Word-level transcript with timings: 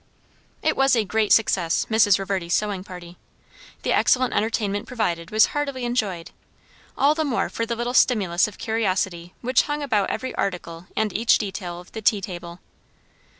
It 0.63 0.75
was 0.75 0.95
a 0.95 1.05
great 1.05 1.31
success, 1.31 1.85
Mrs. 1.87 2.17
Reverdy's 2.17 2.55
sewing 2.55 2.83
party. 2.83 3.17
The 3.83 3.93
excellent 3.93 4.33
entertainment 4.33 4.87
provided 4.87 5.29
was 5.29 5.45
heartily 5.53 5.85
enjoyed, 5.85 6.31
all 6.97 7.13
the 7.13 7.23
more 7.23 7.49
for 7.49 7.67
the 7.67 7.75
little 7.75 7.93
stimulus 7.93 8.47
of 8.47 8.57
curiosity 8.57 9.35
which 9.41 9.61
hung 9.69 9.83
about 9.83 10.09
every 10.09 10.33
article 10.33 10.87
and 10.97 11.13
each 11.15 11.37
detail 11.37 11.79
of 11.79 11.91
the 11.91 12.01
tea 12.01 12.19
table. 12.19 12.61